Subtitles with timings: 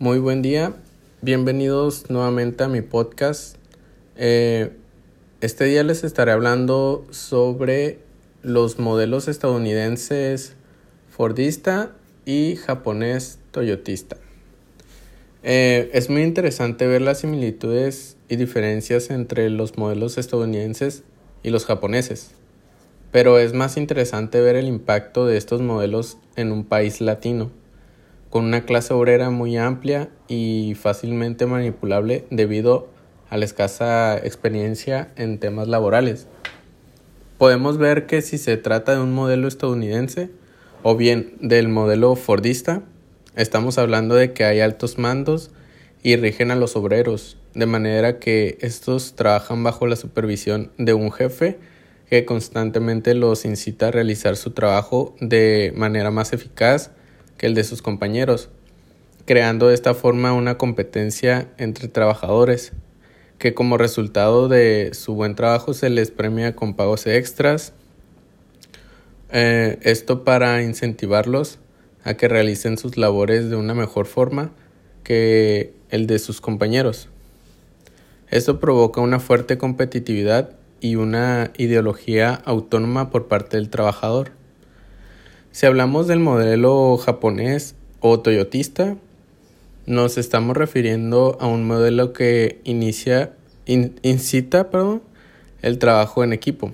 [0.00, 0.74] Muy buen día,
[1.22, 3.56] bienvenidos nuevamente a mi podcast.
[4.16, 4.72] Eh,
[5.40, 8.00] este día les estaré hablando sobre
[8.42, 10.56] los modelos estadounidenses
[11.08, 11.92] Fordista
[12.26, 14.16] y japonés Toyotista.
[15.44, 21.04] Eh, es muy interesante ver las similitudes y diferencias entre los modelos estadounidenses
[21.44, 22.32] y los japoneses,
[23.12, 27.52] pero es más interesante ver el impacto de estos modelos en un país latino
[28.34, 32.88] con una clase obrera muy amplia y fácilmente manipulable debido
[33.30, 36.26] a la escasa experiencia en temas laborales.
[37.38, 40.30] Podemos ver que si se trata de un modelo estadounidense
[40.82, 42.82] o bien del modelo fordista,
[43.36, 45.52] estamos hablando de que hay altos mandos
[46.02, 51.12] y rigen a los obreros, de manera que estos trabajan bajo la supervisión de un
[51.12, 51.56] jefe
[52.10, 56.90] que constantemente los incita a realizar su trabajo de manera más eficaz
[57.36, 58.48] que el de sus compañeros,
[59.24, 62.72] creando de esta forma una competencia entre trabajadores,
[63.38, 67.72] que como resultado de su buen trabajo se les premia con pagos extras.
[69.30, 71.58] Eh, esto para incentivarlos
[72.04, 74.52] a que realicen sus labores de una mejor forma
[75.02, 77.08] que el de sus compañeros.
[78.30, 84.32] Esto provoca una fuerte competitividad y una ideología autónoma por parte del trabajador.
[85.54, 88.96] Si hablamos del modelo japonés o toyotista,
[89.86, 94.68] nos estamos refiriendo a un modelo que inicia, incita
[95.62, 96.72] el trabajo en equipo,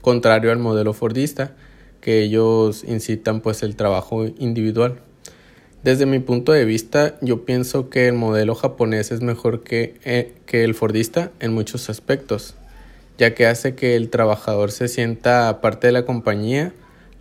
[0.00, 1.54] contrario al modelo fordista,
[2.00, 4.98] que ellos incitan pues el trabajo individual.
[5.84, 10.34] Desde mi punto de vista, yo pienso que el modelo japonés es mejor que, eh,
[10.44, 12.56] que el fordista en muchos aspectos,
[13.16, 16.72] ya que hace que el trabajador se sienta parte de la compañía,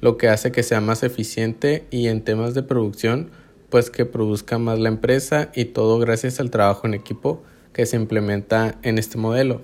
[0.06, 3.32] lo que hace que sea más eficiente y en temas de producción,
[3.72, 7.42] pues que produzca más la empresa y todo gracias al trabajo en equipo
[7.74, 9.64] que se implementa en este modelo.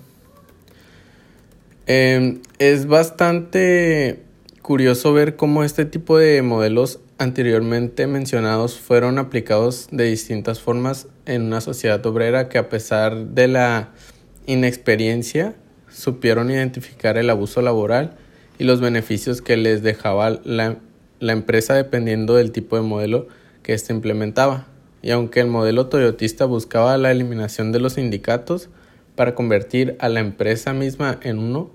[1.86, 4.24] Em, es bastante
[4.64, 11.44] curioso ver cómo este tipo de modelos anteriormente mencionados fueron aplicados de distintas formas en
[11.44, 13.92] una sociedad obrera que a pesar de la
[14.48, 15.54] inexperiencia
[15.92, 18.18] supieron identificar el abuso laboral
[18.58, 20.78] y los beneficios que les dejaba la,
[21.20, 23.28] empresa dependiendo del tipo de modelo
[23.64, 24.68] que éste implementaba.
[25.02, 28.70] Y aunque el modelo toyotista buscaba la eliminación de los sindicatos
[29.16, 31.72] para convertir a la empresa misma en uno,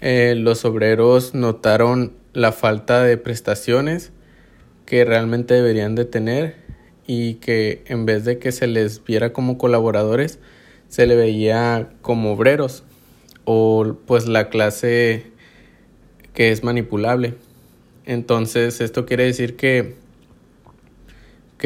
[0.00, 4.12] eh, los obreros notaron la falta de prestaciones
[4.84, 6.56] que realmente deberían de tener
[7.06, 10.38] y que en vez de que se les viera como colaboradores,
[10.88, 12.84] se le veía como obreros
[13.44, 15.26] o pues la clase
[16.36, 17.34] que es manipulable.
[18.04, 19.96] Entonces esto quiere decir que